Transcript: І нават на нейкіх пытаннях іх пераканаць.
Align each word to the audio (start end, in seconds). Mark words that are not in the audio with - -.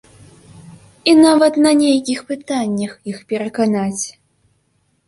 І 1.11 1.13
нават 1.25 1.53
на 1.65 1.75
нейкіх 1.83 2.25
пытаннях 2.33 2.97
іх 3.13 3.17
пераканаць. 3.35 4.05